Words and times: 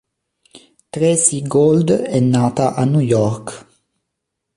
Tracey 0.89 1.43
Gold 1.43 1.91
è 1.91 2.19
nata 2.19 2.73
a 2.73 2.85
New 2.85 3.01
York. 3.01 3.67